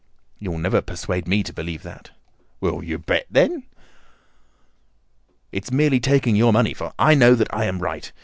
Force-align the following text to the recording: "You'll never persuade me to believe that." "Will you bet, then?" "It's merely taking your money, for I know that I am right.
"You'll 0.39 0.57
never 0.57 0.81
persuade 0.81 1.27
me 1.27 1.43
to 1.43 1.53
believe 1.53 1.83
that." 1.83 2.09
"Will 2.59 2.83
you 2.83 2.97
bet, 2.97 3.27
then?" 3.29 3.67
"It's 5.51 5.71
merely 5.71 5.99
taking 5.99 6.35
your 6.35 6.51
money, 6.51 6.73
for 6.73 6.93
I 6.97 7.13
know 7.13 7.35
that 7.35 7.53
I 7.53 7.65
am 7.65 7.77
right. 7.77 8.11